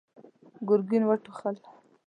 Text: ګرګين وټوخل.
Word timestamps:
ګرګين 0.67 1.03
وټوخل. 1.05 1.55